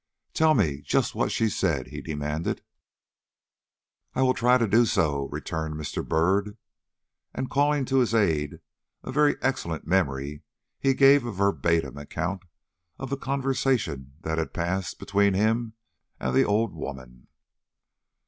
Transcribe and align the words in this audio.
"Tell 0.33 0.55
me 0.55 0.81
just 0.81 1.13
what 1.13 1.31
she 1.31 1.47
said," 1.47 1.89
he 1.89 2.01
demanded. 2.01 2.63
"I 4.15 4.23
will 4.23 4.33
try 4.33 4.57
to 4.57 4.67
do 4.67 4.85
so," 4.87 5.27
returned 5.29 5.75
Mr. 5.75 6.03
Byrd. 6.03 6.57
And 7.35 7.51
calling 7.51 7.85
to 7.85 7.99
his 7.99 8.15
aid 8.15 8.61
a 9.03 9.11
very 9.11 9.35
excellent 9.43 9.85
memory, 9.85 10.41
he 10.79 10.95
gave 10.95 11.23
a 11.23 11.31
verbatim 11.31 11.99
account 11.99 12.41
of 12.97 13.11
the 13.11 13.15
conversation 13.15 14.13
that 14.21 14.39
had 14.39 14.55
passed 14.55 14.97
between 14.97 15.35
him 15.35 15.73
and 16.19 16.33
the 16.33 16.45
old 16.45 16.73
woman. 16.73 17.27